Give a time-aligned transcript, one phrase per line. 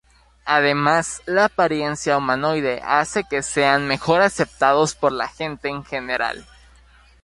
[0.47, 6.47] Además, la apariencia humanoide hace que sean mejor aceptados por la gente en general.